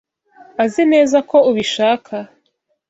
Azineza 0.63 1.17
ko 1.29 1.37
ubishaka? 1.49 2.15